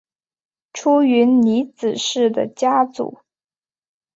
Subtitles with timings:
[0.73, 3.19] 出云尼子氏的家祖。